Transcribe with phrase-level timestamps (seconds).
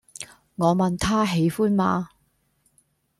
[0.55, 2.09] 我問他喜歡嗎